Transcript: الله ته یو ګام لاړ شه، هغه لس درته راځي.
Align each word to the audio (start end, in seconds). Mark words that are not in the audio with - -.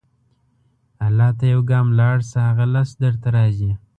الله 1.05 1.29
ته 1.37 1.45
یو 1.53 1.61
ګام 1.71 1.87
لاړ 1.99 2.17
شه، 2.29 2.39
هغه 2.49 2.65
لس 2.73 2.89
درته 3.03 3.27
راځي. 3.35 3.71